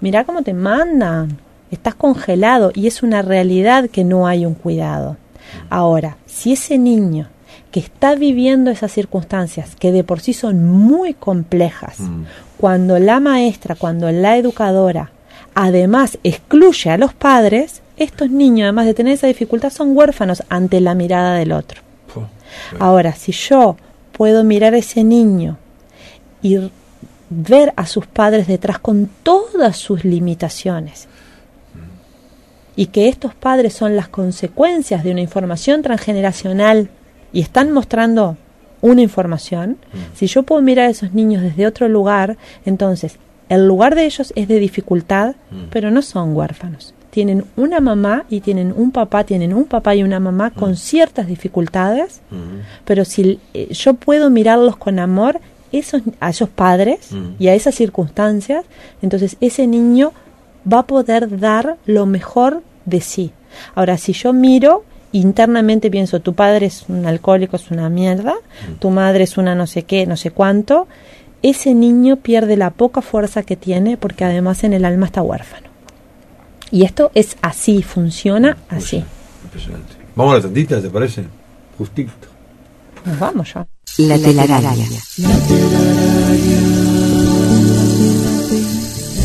[0.00, 1.38] mira cómo te mandan,
[1.70, 5.16] estás congelado y es una realidad que no hay un cuidado.
[5.68, 7.28] Ahora, si ese niño
[7.72, 12.22] que está viviendo esas circunstancias, que de por sí son muy complejas, Mm.
[12.56, 15.10] cuando la maestra, cuando la educadora,
[15.54, 20.80] además excluye a los padres, estos niños, además de tener esa dificultad, son huérfanos ante
[20.80, 21.82] la mirada del otro.
[22.70, 22.84] Claro.
[22.84, 23.76] Ahora, si yo
[24.12, 25.58] puedo mirar a ese niño
[26.42, 26.58] y
[27.28, 31.08] ver a sus padres detrás con todas sus limitaciones,
[32.78, 36.90] y que estos padres son las consecuencias de una información transgeneracional
[37.32, 38.36] y están mostrando
[38.82, 39.78] una información,
[40.14, 44.32] si yo puedo mirar a esos niños desde otro lugar, entonces el lugar de ellos
[44.36, 45.64] es de dificultad, Mm.
[45.70, 46.92] pero no son huérfanos.
[47.16, 51.26] Tienen una mamá y tienen un papá, tienen un papá y una mamá con ciertas
[51.26, 52.60] dificultades, Ujú.
[52.84, 55.40] pero si eh, yo puedo mirarlos con amor
[55.72, 57.36] esos, a esos padres Mm.
[57.42, 58.66] y a esas circunstancias,
[59.00, 60.12] entonces ese niño
[60.70, 63.30] va a poder dar lo mejor de sí.
[63.74, 68.34] Ahora, si yo miro internamente pienso, tu padre es un alcohólico, es una mierda,
[68.78, 70.86] tu madre es una no sé qué, no sé cuánto,
[71.40, 75.65] ese niño pierde la poca fuerza que tiene porque además en el alma está huérfano.
[76.70, 79.04] Y esto es así, funciona así.
[79.44, 79.94] Impresionante.
[80.14, 81.24] Vamos a la tantita, ¿te parece?
[81.78, 82.12] Justito.
[83.04, 83.66] Nos vamos ya.
[83.98, 84.86] La telaraña.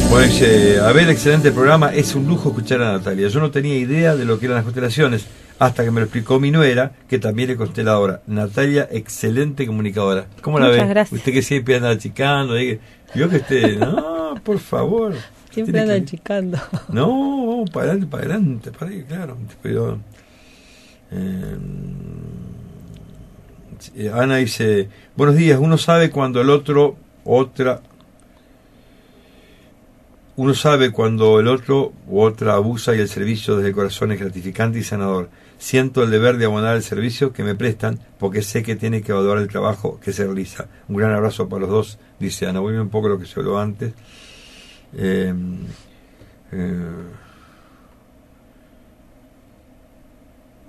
[0.10, 3.30] Bueno, dice, a ver, excelente programa, es un lujo escuchar a Natalia.
[3.30, 5.26] Yo no tenía idea de lo que eran las constelaciones,
[5.58, 8.22] hasta que me lo explicó mi nuera, que también es consteladora.
[8.28, 10.26] Natalia, excelente comunicadora.
[10.42, 10.90] ¿Cómo la Muchas ve?
[10.90, 11.18] gracias.
[11.18, 15.16] Usted que siempre anda achicando, yo que esté, no, por favor.
[15.52, 16.58] Siempre anda que- achicando.
[16.90, 17.08] No,
[17.48, 19.38] vamos para adelante, para adelante, para ahí, claro.
[19.62, 20.00] Pero,
[21.12, 21.58] eh,
[23.96, 27.82] eh, Ana dice, buenos días, uno sabe cuando el otro, otra,
[30.38, 34.20] uno sabe cuando el otro u otra abusa y el servicio desde el corazón es
[34.20, 35.30] gratificante y sanador.
[35.58, 39.12] Siento el deber de abonar el servicio que me prestan porque sé que tiene que
[39.12, 40.66] evaluar el trabajo que se realiza.
[40.88, 42.60] Un gran abrazo para los dos, dice Ana.
[42.62, 43.94] Vuelve un poco lo que se habló antes.
[44.98, 45.34] Eh,
[46.52, 46.80] eh,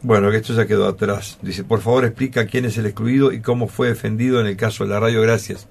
[0.03, 1.39] bueno, que esto ya quedó atrás.
[1.43, 4.85] Dice, por favor explica quién es el excluido y cómo fue defendido en el caso
[4.85, 5.23] de la radio.
[5.23, 5.69] Gracias.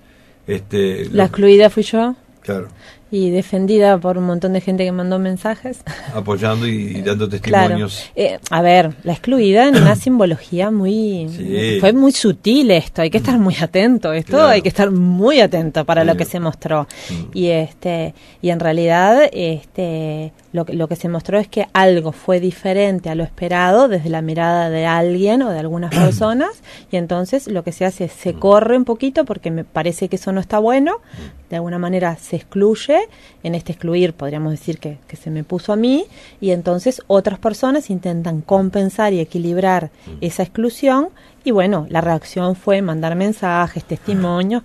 [0.47, 2.69] Este, La lo- excluida fui yo claro,
[3.11, 5.81] y defendida por un montón de gente que mandó mensajes.
[6.15, 7.67] apoyando y, y dando Claro.
[7.75, 8.09] testimonios.
[8.15, 11.27] Eh, a ver, la excluida en una simbología muy...
[11.29, 11.77] Sí.
[11.81, 14.47] Fue muy sutil esto, hay que estar muy atento, esto Claro.
[14.47, 16.87] hay que estar muy atento para lo que se mostró.
[17.09, 17.37] Mm.
[17.37, 22.11] Y este y en realidad este lo que, lo que se mostró es que algo
[22.11, 26.97] fue diferente a lo esperado desde la mirada de alguien o de algunas personas y
[26.97, 30.31] entonces lo que se hace es se corre un poquito porque me parece que eso
[30.31, 30.95] no está bueno,
[31.49, 33.00] de alguna manera se excluye
[33.43, 36.05] en este excluir podríamos decir que, que se me puso a mí,
[36.39, 40.11] y entonces otras personas intentan compensar y equilibrar Mm.
[40.21, 41.09] esa exclusión,
[41.43, 44.63] y bueno, la reacción fue mandar mensajes, testimonios.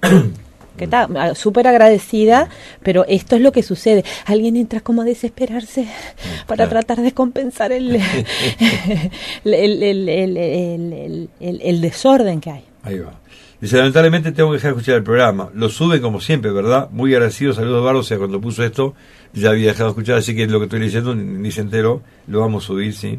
[0.77, 2.51] que está ah, súper agradecida,
[2.83, 4.05] pero esto es lo que sucede.
[4.27, 5.87] Alguien entra como a desesperarse
[6.46, 6.70] para claro.
[6.85, 7.99] tratar de compensar el-
[11.40, 12.64] el desorden que hay.
[12.83, 13.12] Ahí va.
[13.61, 15.51] Dice, lamentablemente tengo que dejar de escuchar el programa.
[15.55, 16.90] Lo suben como siempre, ¿verdad?
[16.90, 18.01] Muy agradecido, saludos Eduardo.
[18.01, 18.95] O sea, cuando puso esto,
[19.33, 22.03] ya había dejado de escuchar, así que lo que estoy leyendo ni, ni se enteró.
[22.27, 23.19] Lo vamos a subir, sí.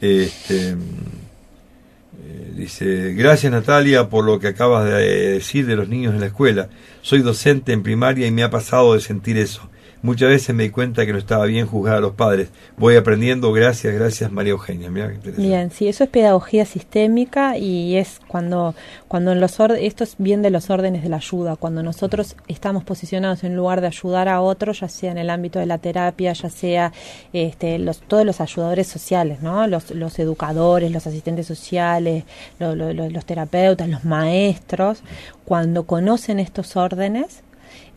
[0.00, 6.20] Este, eh, dice, gracias Natalia por lo que acabas de decir de los niños en
[6.20, 6.68] la escuela.
[7.02, 9.70] Soy docente en primaria y me ha pasado de sentir eso.
[10.02, 12.50] Muchas veces me di cuenta que no estaba bien juzgar a los padres.
[12.76, 14.90] Voy aprendiendo, gracias, gracias María Eugenia.
[14.90, 15.30] Mirá qué.
[15.32, 18.74] Bien, sí, eso es pedagogía sistémica y es cuando,
[19.08, 22.36] cuando en los orde- esto es bien de los órdenes de la ayuda, cuando nosotros
[22.46, 25.78] estamos posicionados en lugar de ayudar a otros, ya sea en el ámbito de la
[25.78, 26.92] terapia, ya sea
[27.32, 29.66] este, los, todos los ayudadores sociales, ¿no?
[29.66, 32.24] Los, los educadores, los asistentes sociales,
[32.58, 35.02] lo- lo- lo- los terapeutas, los maestros,
[35.44, 37.42] cuando conocen estos órdenes,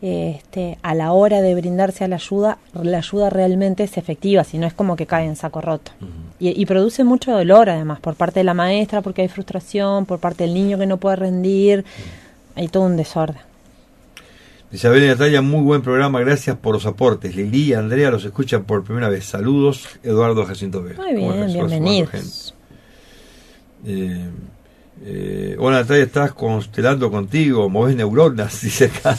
[0.02, 4.58] este, a la hora de brindarse a la ayuda, la ayuda realmente es efectiva, si
[4.58, 5.92] no es como que cae en saco roto.
[6.38, 10.18] y, y produce mucho dolor además, por parte de la maestra, porque hay frustración, por
[10.18, 11.84] parte del niño que no puede rendir,
[12.54, 13.50] hay todo un desorden.
[14.72, 17.34] Isabel y Natalia, muy buen programa, gracias por los aportes.
[17.34, 19.24] Lili y Andrea los escuchan por primera vez.
[19.24, 21.02] Saludos, Eduardo Jacinto Vega.
[21.02, 22.54] Muy ¿Cómo bien, bienvenidos.
[23.84, 24.28] Eh,
[25.02, 29.16] eh, hola Natalia, estás constelando contigo, moves neuronas, dice acá.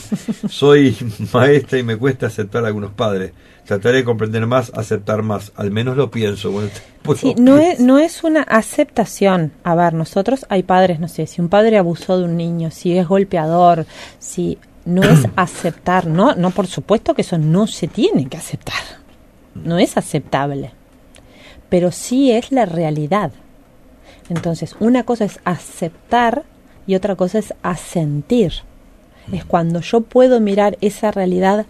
[0.49, 0.95] Soy
[1.33, 3.31] maestra y me cuesta aceptar a algunos padres.
[3.65, 5.51] Trataré de comprender más, aceptar más.
[5.55, 6.51] Al menos lo pienso.
[6.51, 6.69] Bueno,
[7.03, 7.71] pues Sí, no pienso.
[7.73, 9.53] es, no es una aceptación.
[9.63, 12.97] A ver, nosotros hay padres, no sé, si un padre abusó de un niño, si
[12.97, 13.85] es golpeador,
[14.19, 18.81] si no es aceptar, no, no, por supuesto que eso no se tiene que aceptar.
[19.55, 20.71] No es aceptable.
[21.69, 23.31] Pero sí es la realidad.
[24.31, 26.43] Entonces, una cosa es aceptar
[26.87, 28.53] y otra cosa es asentir.
[29.33, 31.65] Es cuando yo puedo mirar esa realidad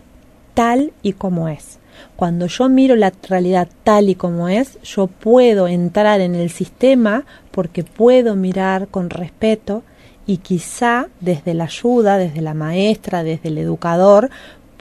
[0.53, 1.79] tal y como es.
[2.15, 7.25] Cuando yo miro la realidad tal y como es, yo puedo entrar en el sistema
[7.49, 9.81] porque puedo mirar con respeto
[10.27, 14.29] y quizá desde la ayuda, desde la maestra, desde el educador,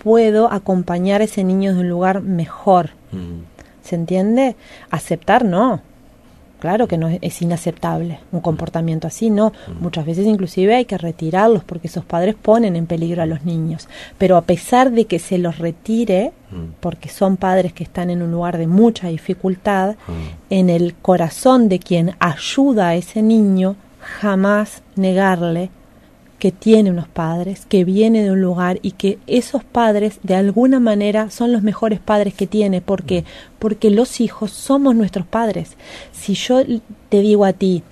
[0.02, 2.90] puedo acompañar a ese niño de un lugar mejor.
[3.10, 3.40] Mm.
[3.82, 4.54] ¿Se entiende?
[4.90, 5.80] Aceptar no.
[6.60, 9.52] Claro que no es, es inaceptable un comportamiento así, no.
[9.80, 13.88] Muchas veces inclusive hay que retirarlos porque esos padres ponen en peligro a los niños.
[14.18, 16.74] Pero a pesar de que se los retire, Mm.
[16.80, 20.12] porque son padres que están en un lugar de mucha dificultad, Mm.
[20.50, 25.70] en el corazón de quien ayuda a ese niño, jamás negarle
[26.40, 30.80] que tiene unos padres, que viene de un lugar y que esos padres de alguna
[30.80, 32.80] manera son los mejores padres que tiene.
[32.80, 33.24] ¿Por qué?
[33.60, 35.76] Porque los hijos somos nuestros padres.
[36.10, 36.62] Si yo
[37.10, 37.84] te digo a ti,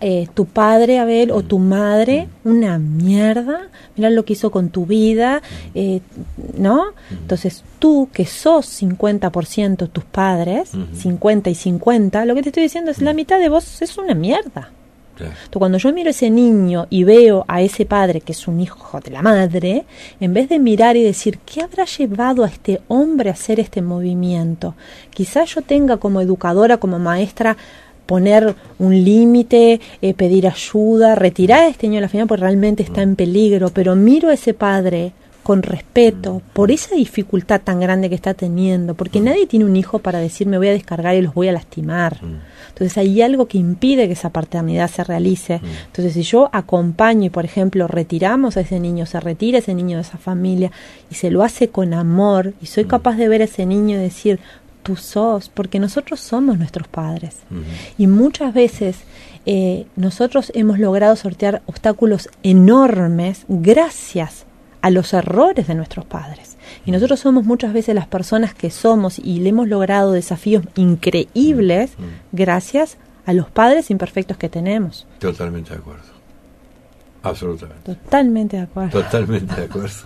[0.00, 4.84] eh, tu padre, Abel, o tu madre, una mierda, mira lo que hizo con tu
[4.84, 5.40] vida,
[5.74, 6.00] eh,
[6.58, 6.86] ¿no?
[7.10, 10.94] Entonces tú, que sos 50% tus padres, Ujú.
[10.94, 14.14] 50 y 50, lo que te estoy diciendo es la mitad de vos es una
[14.14, 14.70] mierda.
[15.14, 18.60] Entonces, cuando yo miro a ese niño y veo a ese padre que es un
[18.60, 19.84] hijo de la madre,
[20.20, 23.80] en vez de mirar y decir, ¿qué habrá llevado a este hombre a hacer este
[23.80, 24.74] movimiento?
[25.10, 27.56] Quizás yo tenga como educadora, como maestra,
[28.06, 32.82] poner un límite, eh, pedir ayuda, retirar a este niño de la familia porque realmente
[32.82, 35.12] está en peligro, pero miro a ese padre
[35.44, 39.98] con respeto por esa dificultad tan grande que está teniendo, porque nadie tiene un hijo
[39.98, 42.18] para decir me voy a descargar y los voy a lastimar.
[42.68, 45.60] Entonces hay algo que impide que esa paternidad se realice.
[45.86, 49.98] Entonces si yo acompaño y, por ejemplo, retiramos a ese niño, se retira ese niño
[49.98, 50.72] de esa familia
[51.10, 54.00] y se lo hace con amor y soy capaz de ver a ese niño y
[54.00, 54.40] decir,
[54.82, 57.36] tú sos, porque nosotros somos nuestros padres.
[57.50, 57.60] Ujú.
[57.98, 58.96] Y muchas veces
[59.44, 64.46] eh, nosotros hemos logrado sortear obstáculos enormes gracias
[64.84, 66.56] a los errores de nuestros padres.
[66.84, 71.92] Y nosotros somos muchas veces las personas que somos y le hemos logrado desafíos increíbles
[72.32, 75.06] gracias a los padres imperfectos que tenemos.
[75.18, 76.02] Totalmente de acuerdo.
[77.22, 77.94] Absolutamente.
[77.94, 78.90] Totalmente de acuerdo.
[79.02, 79.96] Totalmente de acuerdo.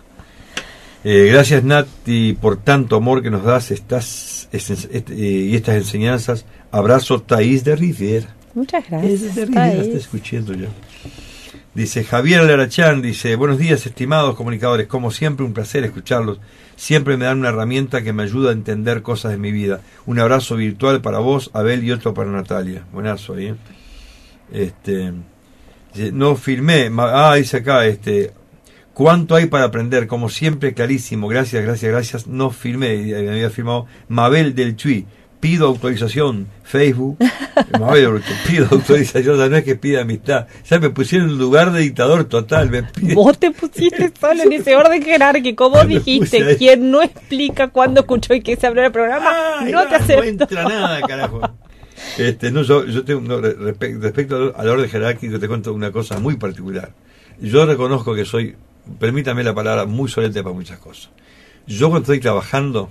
[1.05, 5.17] Eh, gracias Nati por tanto amor que nos das estas, es- este, eh,
[5.51, 6.45] y estas enseñanzas.
[6.71, 8.29] Abrazo Taís de Riviera.
[8.55, 9.21] Muchas Es gracias.
[9.21, 10.69] de Está Riviera, está escuchando ya.
[11.79, 16.41] Dice Javier Larachán, dice, buenos días estimados comunicadores, como siempre un placer escucharlos.
[16.75, 19.81] Siempre me dan una herramienta que me ayuda a entender cosas de mi vida.
[20.05, 22.85] Un abrazo virtual para vos, Abel, y otro para Natalia.
[22.93, 23.47] Buenazo ahí.
[23.47, 23.55] ¿eh?
[24.51, 25.13] Este,
[26.13, 28.33] no firmé, ah, dice acá, este,
[28.93, 30.09] ¿Cuánto hay para aprender?
[30.09, 31.29] Como siempre, clarísimo.
[31.29, 32.27] Gracias, gracias, gracias.
[32.27, 35.07] No firmé, me había firmado Mabel del Chuy.
[35.41, 36.49] Pido autorización.
[36.65, 37.19] Facebook.
[38.47, 39.35] Pido autorización.
[39.37, 40.47] O sea, no es que pida amistad.
[40.69, 42.71] Ya me pusieron en lugar de dictador total.
[42.71, 45.71] Me pide- Vos te pusiste solo en ese orden jerárquico.
[45.71, 49.83] Vos dijiste, quien no explica cuándo escuchó y qué se en el programa, Ay, no
[49.85, 50.23] te No acepto.
[50.25, 51.41] entra nada, carajo.
[52.17, 55.91] Este, no, yo, yo tengo, no, respe- respecto al, al orden jerárquico, te cuento una
[55.91, 56.93] cosa muy particular.
[57.41, 58.55] Yo reconozco que soy,
[58.99, 61.11] permítame la palabra, muy solente para muchas cosas.
[61.67, 62.89] Yo cuando estoy trabajando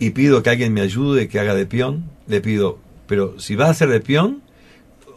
[0.00, 3.68] y pido que alguien me ayude, que haga de peón, le pido, pero si vas
[3.68, 4.42] a hacer de peón,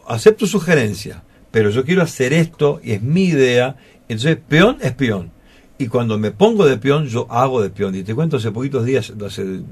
[0.06, 3.76] acepto sugerencia, pero yo quiero hacer esto y es mi idea,
[4.08, 5.32] entonces peón es peón.
[5.78, 7.94] Y cuando me pongo de peón, yo hago de peón.
[7.96, 9.62] Y te cuento, hace poquitos días, hace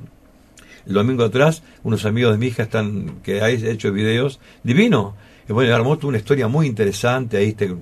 [0.87, 5.15] el domingo atrás, unos amigos de mi hija están que hay hecho videos divino.
[5.49, 7.37] Y bueno, armó una historia muy interesante.
[7.37, 7.75] Ahí este,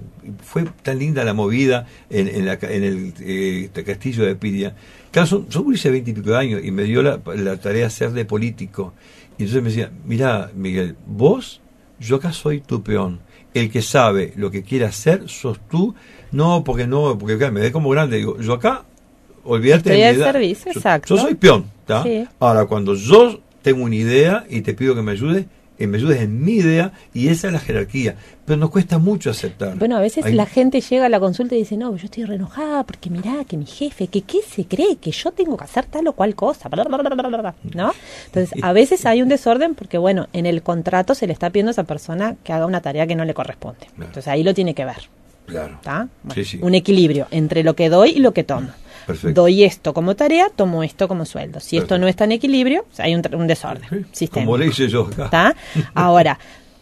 [0.42, 4.74] fue tan linda la movida en, en, la en el eh, este castillo de Piria.
[5.10, 8.24] Claro, son, son de veintipico años y me dio la, la tarea de ser de
[8.24, 8.94] político.
[9.36, 11.60] Y entonces me decía, mira, Miguel, vos,
[11.98, 13.20] yo acá soy tu peón.
[13.52, 15.94] El que sabe lo que quiere hacer sos tú.
[16.32, 18.18] No, porque no, porque me ve como grande.
[18.18, 18.84] Digo, yo acá,
[19.44, 20.32] olvídate Estoy de mi al edad.
[20.32, 21.16] servicio, Yo- exacto.
[21.16, 21.64] Yo soy peón,
[21.96, 22.02] ¿tá?
[22.02, 22.26] Sí.
[22.38, 26.20] Ahora, cuando yo tengo una idea y te pido que me ayudes, que me ayudes
[26.20, 28.14] en mi idea y esa es la jerarquía.
[28.44, 29.76] Pero nos cuesta mucho aceptar.
[29.78, 32.34] Bueno, a veces la gente llega a la consulta y dice, no, yo estoy re
[32.34, 35.86] enojada porque mirá, que mi jefe, que qué se cree, que yo tengo que hacer
[35.86, 37.92] tal o cual cosa, bla, bla, bla, bla, bla, bla", ¿no?
[38.26, 41.70] Entonces, a veces hay un desorden porque, bueno, en el contrato se le está pidiendo
[41.70, 43.86] a esa persona que haga una tarea que no le corresponde.
[43.86, 44.04] Claro.
[44.06, 45.08] Entonces, ahí lo tiene que ver,
[45.46, 45.76] Claro.
[45.76, 46.08] ¿está?
[46.22, 46.58] Bueno, Sí, sí.
[46.60, 48.68] Un equilibrio entre lo que doy y lo que tomo.
[49.12, 49.42] Perfecto.
[49.42, 51.60] Doy esto como tarea, tomo esto como sueldo.
[51.60, 54.46] Si esto no está en equilibrio, sea, hay un, un desorden Sí, sistémico.
[54.52, 55.54] Como le hice yo acá.
[55.94, 56.38] Ahora,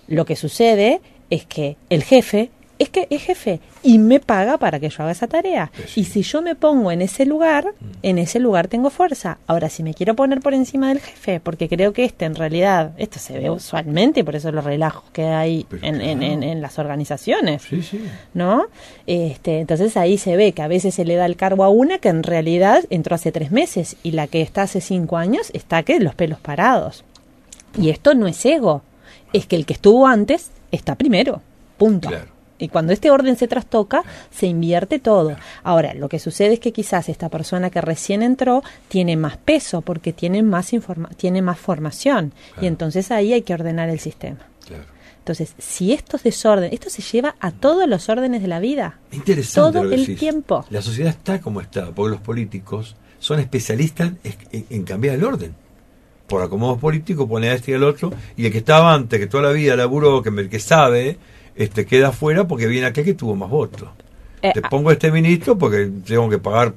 [0.06, 4.78] lo que sucede es que el jefe es que es jefe y me paga para
[4.80, 5.70] que yo haga esa tarea.
[5.74, 6.00] Pues sí.
[6.00, 9.38] Y si yo me pongo en ese lugar, en ese lugar tengo fuerza.
[9.46, 12.92] Ahora, si me quiero poner por encima del jefe, porque creo que este en realidad,
[12.98, 17.62] esto se ve usualmente, y por eso los relajos que hay en- en las organizaciones.
[17.62, 18.00] Sí, sí.
[18.34, 18.66] ¿no?
[19.06, 21.98] Este, entonces ahí se ve que a veces se le da el cargo a una
[21.98, 25.82] que en realidad entró hace tres meses y la que está hace cinco años está
[25.82, 27.04] que los pelos parados.
[27.76, 28.82] Y esto no es ego,
[29.32, 31.42] es que el que estuvo antes está primero,
[31.76, 32.08] punto.
[32.08, 32.37] Claro.
[32.58, 35.36] Y cuando este orden se trastoca, se invierte todo.
[35.62, 39.80] Ahora, lo que sucede es que quizás esta persona que recién entró tiene más peso
[39.80, 42.32] porque tiene más, informa tiene más formación.
[42.60, 44.40] Y entonces ahí hay que ordenar el sistema.
[44.66, 44.84] Claro.
[45.18, 48.98] Entonces, si estos desorden, esto se lleva a todos los órdenes de la vida.
[49.12, 50.18] Interesante Todo lo que el decís.
[50.18, 50.64] tiempo.
[50.70, 55.24] La sociedad está como está, porque los políticos son especialistas en, en- en cambiar el
[55.24, 55.54] orden.
[56.26, 59.26] Por acomodos políticos, pone a este y al otro, y el que estaba antes, que
[59.26, 61.18] toda la vida laburó, que el que sabe,
[61.58, 63.88] este queda afuera porque viene aquel que tuvo más votos.
[64.42, 66.72] Eh, Te a- pongo a este ministro porque tengo que pagar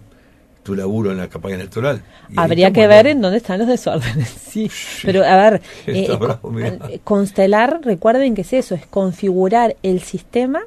[0.64, 2.04] tu laburo en la campaña electoral.
[2.30, 4.70] Y Habría que ver en dónde están los desórdenes, sí.
[5.04, 10.62] Pero a ver, eh, bravo, eh, constelar, recuerden que es eso, es configurar el sistema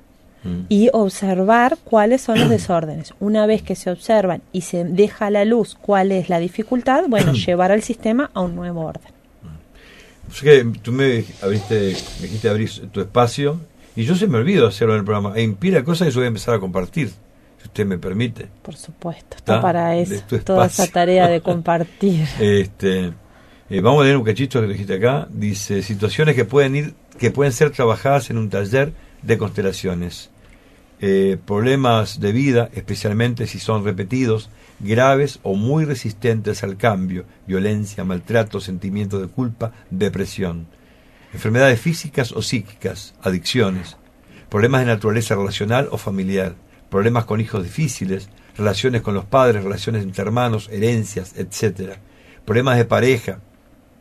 [0.47, 0.67] Mm.
[0.69, 3.15] y observar cuáles son los desórdenes.
[3.19, 7.05] Una vez que se observan y se deja a la luz cuál es la dificultad,
[7.09, 9.11] bueno, llevar al sistema a un nuevo orden.
[10.27, 13.59] Pues que tú me abriste, me dijiste abrir tu espacio
[13.97, 15.37] y yo se me olvido hacerlo en el programa.
[15.37, 18.49] E impida cosas que yo voy a empezar a compartir, si usted me permite.
[18.63, 22.27] Por supuesto, está Ah, para eso, toda esa tarea de compartir.
[22.41, 23.13] Este,
[23.71, 25.29] eh, vamos a leer un cachito que dijiste acá.
[25.31, 30.31] Dice situaciones que pueden ir, que pueden ser trabajadas en un taller de constelaciones.
[31.01, 34.49] Eh, problemas de vida, especialmente si son repetidos,
[34.81, 40.67] graves o muy resistentes al cambio, violencia, maltrato, sentimientos de culpa, depresión,
[41.35, 43.97] enfermedades físicas o psíquicas, adicciones,
[44.49, 46.55] problemas de naturaleza relacional o familiar,
[46.89, 51.99] problemas con hijos difíciles, relaciones con los padres, relaciones entre hermanos, herencias, etc.
[52.45, 53.41] Problemas de pareja,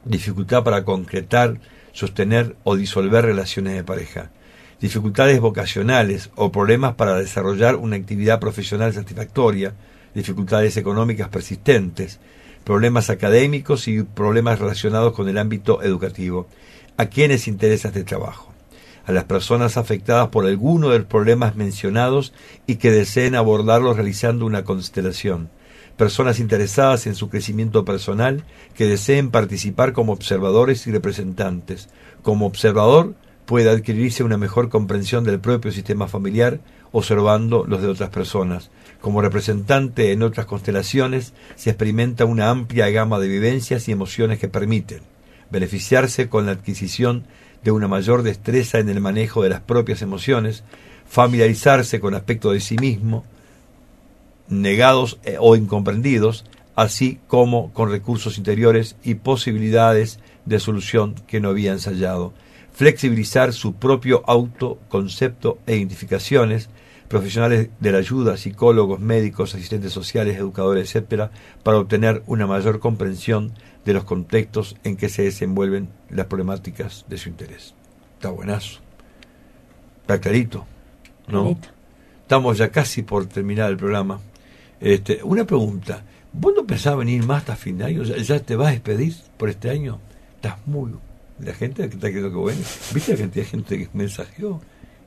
[0.06, 1.60] dificultad para concretar,
[1.92, 4.30] sostener o disolver relaciones de pareja,
[4.80, 9.74] dificultades vocacionales o problemas para desarrollar una actividad profesional satisfactoria,
[10.14, 12.20] dificultades económicas persistentes,
[12.64, 16.48] problemas académicos y problemas relacionados con el ámbito educativo.
[16.96, 18.54] ¿A quiénes interesa este trabajo?
[19.08, 22.34] A las personas afectadas por alguno de los problemas mencionados
[22.68, 25.50] y que deseen abordarlos realizando una constelación.
[25.98, 28.44] Personas interesadas en su crecimiento personal
[28.76, 31.90] que deseen participar como observadores y representantes.
[32.22, 33.16] Como observador
[33.48, 36.60] puede adquirirse una mejor comprensión del propio sistema familiar
[36.92, 38.70] observando los de otras personas.
[39.02, 44.48] Como representante en otras constelaciones se experimenta una amplia gama de vivencias y emociones que
[44.48, 45.13] permiten
[45.54, 47.26] beneficiarse con la adquisición
[47.64, 50.64] de una mayor destreza en el manejo de las propias emociones,
[51.08, 53.24] familiarizarse con aspectos de sí mismo,
[54.50, 56.44] negados eh, o incomprendidos,
[56.76, 62.34] así como con recursos interiores y posibilidades de solución que no había ensayado.
[62.74, 66.68] Flexibilizar su propio autoconcepto e identificaciones,
[67.08, 71.30] profesionales de la ayuda, psicólogos, médicos, asistentes sociales, educadores, etcétera,
[71.62, 73.54] para obtener una mayor comprensión
[73.86, 77.74] de los contextos en que se desenvuelven las problemáticas de su interés.
[78.16, 78.80] Está buenazo.
[80.02, 80.66] Está clarito,
[81.28, 81.44] ¿no?
[81.44, 81.70] Clarito.
[82.22, 84.20] Estamos ya casi por terminar el programa.
[84.80, 86.04] Este, una pregunta.
[86.32, 88.04] ¿Vos no pensabas venir más hasta fin de año?
[88.04, 90.00] ¿Ya, ya te vas a despedir por este año?
[90.36, 90.94] Estás muy...
[91.40, 92.62] La gente que está queriendo que bueno.
[92.94, 94.62] ¿Viste la cantidad de gente que mensajeó?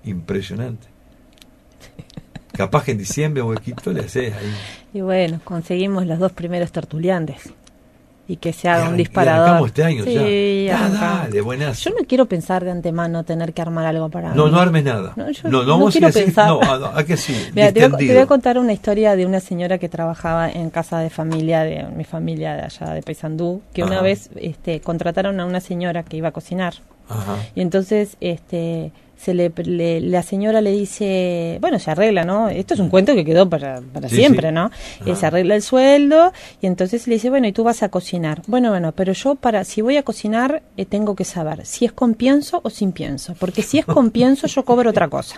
[0.05, 0.87] Impresionante.
[2.53, 4.55] Capaz que en diciembre o huequito le haces ahí.
[4.95, 7.53] Y bueno, conseguimos los dos primeros tertuliantes.
[8.29, 9.67] Y que se haga un disparador.
[9.69, 10.87] este año sí, ya.
[10.87, 11.91] Ah, dale, buenazo.
[11.91, 14.51] Yo no quiero pensar de antemano tener que armar algo para No, mí.
[14.51, 15.13] no armes nada.
[15.15, 16.49] No, yo no, no no vamos a decir, pensar.
[16.49, 18.15] no, ah, no, hay que decir, Mira, te, voy a, te distendido.
[18.15, 21.85] voy a contar una historia de una señora que trabajaba en casa de familia, de
[21.97, 26.17] mi familia de allá de Paysandú, que una vez este, contrataron a una señora que
[26.17, 26.75] iba a cocinar.
[27.09, 27.37] Ajá.
[27.55, 32.49] Y entonces este, se le, le- la señora le dice, bueno, se arregla, ¿no?
[32.49, 34.55] Esto es un cuento que quedó para, para Sí, siempre, sí.
[34.55, 34.67] ¿no?
[35.07, 35.17] Eh, Ajá.
[35.17, 38.43] se arregla el sueldo y entonces le dice, bueno, y tú vas a cocinar.
[38.47, 41.93] Bueno, bueno, pero yo para, si voy a cocinar, eh, tengo que saber si es
[41.93, 45.37] con pienso o sin pienso, porque si es con pienso yo cobro otra cosa.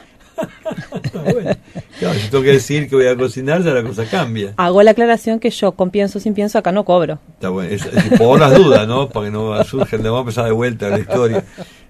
[1.14, 1.50] Ah, bueno.
[1.98, 4.54] Claro, si tengo que decir que voy a cocinar, ya la cosa cambia.
[4.56, 7.18] Hago la aclaración que yo con pienso sin pienso acá no cobro.
[7.34, 7.70] Está bueno.
[7.74, 9.08] Es, es por las dudas, ¿no?
[9.08, 11.44] Para que no surjan, le vamos a empezar de vuelta la historia.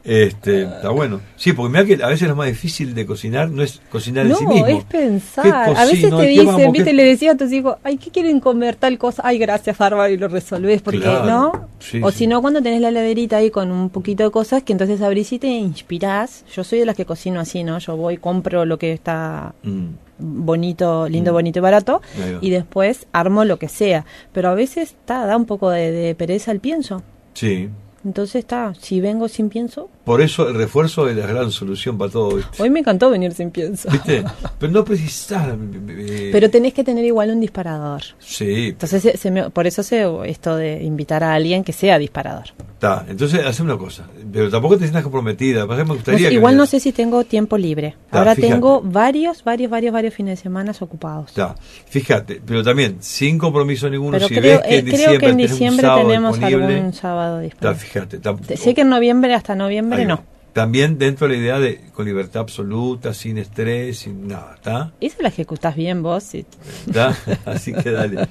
[0.05, 1.21] Este, está bueno.
[1.37, 4.33] Sí, porque mira que a veces lo más difícil de cocinar no es cocinar en
[4.33, 4.67] No, sí mismo.
[4.67, 5.45] es pensar.
[5.45, 6.73] ¿Qué A veces te ¿Qué dicen, vamos?
[6.73, 9.23] viste, ¿Qué- le decía a tus hijos, ay, ¿qué quieren comer tal cosa?
[9.25, 11.27] Ay, gracias, Bárbara, y lo resolvés, porque, Claro.
[11.27, 11.69] ¿no?
[11.81, 12.19] Sí, o sí.
[12.19, 15.31] si no, cuando tenés la heladerita ahí con un poquito de cosas, que entonces abrís
[15.33, 16.45] y te inspirás.
[16.55, 17.79] Yo soy de las que cocino así, ¿no?
[17.79, 21.35] Yo voy, compro lo que está Mm, bonito, lindo, Mm.
[21.35, 22.03] bonito y barato,
[22.41, 24.05] y después armo lo que sea.
[24.33, 27.03] Pero a veces, está da un poco de, de pereza el pienso.
[27.35, 27.69] sí.
[28.05, 32.11] Entonces, está, si vengo sin pienso, Por eso el refuerzo es la gran solución para
[32.11, 32.37] todo.
[32.37, 32.63] ¿viste?
[32.63, 33.91] hoy me encantó venir sin pienso.
[33.91, 34.25] ¿Viste?
[34.59, 35.49] Pero no precisás.
[35.89, 38.03] eh, Pero tenés que tener igual un disparador.
[38.19, 41.99] Sí, Entonces, se- se me- por eso se, esto de invitar a alguien que sea
[41.99, 42.45] disparador.
[42.75, 43.05] está.
[43.09, 44.07] Entonces, hacemos una cosa.
[44.33, 45.67] Pero tampoco te sientas comprometida.
[45.67, 47.97] Me gustaría que igual no sé si tengo tiempo libre.
[48.11, 48.53] Ta, Ahora fíjate.
[48.55, 51.31] tengo varios, varios, varios, varios fines de semana ocupados.
[51.31, 51.55] Está.
[51.87, 54.13] Fíjate, pero también sin compromiso ninguno.
[54.13, 57.41] Pero si creo, ves que eh, en creo diciembre, que en diciembre tenemos algún sábado
[57.41, 57.79] disponible.
[57.89, 58.19] Fíjate.
[58.19, 60.23] Te- Sé que en noviembre, hasta noviembre no.
[60.53, 64.93] También dentro de la idea de con libertad absoluta, sin estrés, sin nada, ¿está?
[65.01, 66.35] Esa la ejecutás bien vos.
[66.35, 67.17] ¿Está?
[67.45, 68.27] Así que dale.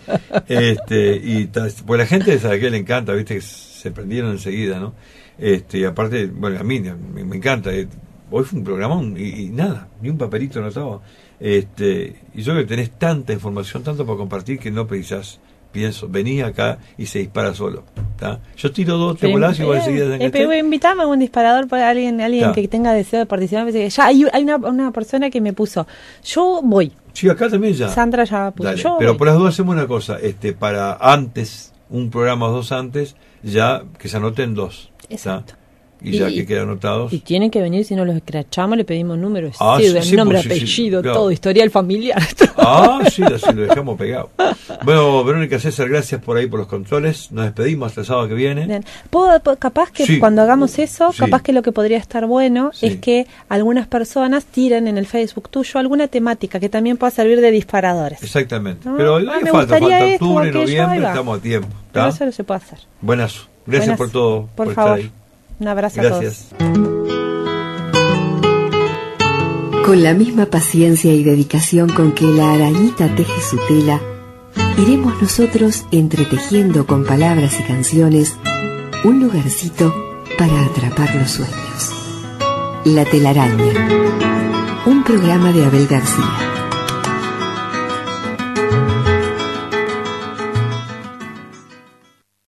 [0.47, 1.49] Este, y
[1.86, 4.93] pues la gente sabe que le encanta, viste, que se prendieron enseguida, ¿no?
[5.38, 7.72] Este, y aparte, bueno, a mí me, me encanta.
[7.74, 7.88] eh,
[8.30, 11.01] Hoy fue un programón y, y nada, ni un papelito anotado.
[11.39, 15.39] Este, y yo creo que tenés tanta información, tanto para compartir que no precisás,
[15.72, 17.84] pienso, vení acá y se dispara solo.
[18.15, 18.39] ¿está?
[18.55, 20.32] Yo tiro dos, te volás y vos Eh, enseguida eh, enganchás.
[20.32, 23.70] pero invitame a un disparador para alguien, alguien que tenga deseo de participar.
[23.72, 25.86] Ya hay, hay una, una persona que me puso,
[26.24, 26.91] yo voy.
[27.13, 27.89] Sí, acá también ya.
[27.89, 29.18] Sandra ya puso, Dale, yo pero voy.
[29.18, 33.84] por las dudas hacemos una cosa, este, para antes, un programa o dos antes, ya
[33.99, 34.91] que se anoten dos.
[35.09, 35.53] Exacto.
[36.02, 37.12] Y ya que quedan anotados.
[37.12, 40.41] Y tienen que venir, si no los escrachamos, le pedimos números, Ah, sí, sí, nombre,
[40.41, 41.18] sí, apellido, claro.
[41.18, 42.22] todo, historial familiar.
[42.60, 44.32] Ah, sí, así lo dejamos pegado.
[44.84, 47.32] Bueno, Verónica César, gracias por ahí por los controles.
[47.32, 48.66] Nos despedimos hasta el sábado que viene.
[48.66, 48.84] Bien.
[49.10, 53.28] Puedo- capaz que cuando hagamos eso, capaz que lo que podría estar bueno es que
[53.48, 58.22] algunas personas tiren en el Facebook tuyo alguna temática que también pueda servir de disparadores.
[58.24, 58.89] Exactamente.
[58.89, 61.68] No, Pero ah, hoy me falta, gustaría falta esto octubre, aquello, noviembre, estamos a tiempo.
[61.93, 62.80] Eso no se puede hacer.
[63.02, 63.48] Buenazo.
[63.66, 63.98] Gracias Buenas.
[63.98, 64.50] por todo.
[64.56, 65.00] Por, estar favor.
[65.00, 65.12] ahí.
[65.60, 66.47] Un abrazo a Gracias.
[66.58, 66.78] todos.
[69.86, 74.01] Con la misma paciencia y dedicación con que la arañita teje su tela,
[74.78, 78.36] iremos nosotros entretejiendo con palabras y canciones
[79.03, 79.93] un lugarcito
[80.38, 81.93] para atrapar los sueños.
[82.84, 83.88] La telaraña.
[84.86, 86.57] Un programa de Abel García.